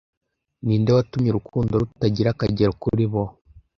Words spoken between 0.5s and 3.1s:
ninde watumye urukundo rutagira akagero kuri